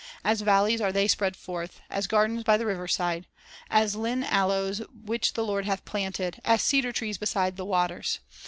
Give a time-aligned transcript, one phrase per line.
[0.23, 3.27] As valleys are they spread forth, As gardens by the riverside,
[3.69, 8.17] As lign aloes which the Lord hath planted, As cedar trees beside the waters."